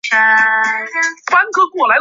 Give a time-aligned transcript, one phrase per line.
[0.01, 1.87] 坚叶毛蕨为金星蕨科毛蕨属下的一个种。